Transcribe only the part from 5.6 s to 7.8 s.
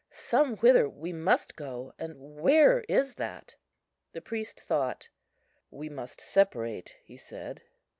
"We must separate," he said.